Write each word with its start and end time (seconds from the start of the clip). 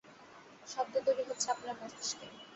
শব্দ 0.67 0.93
তৈরি 1.05 1.23
হচ্ছে 1.29 1.47
আপনার 1.53 1.75
মস্তিষ্কে। 1.79 2.27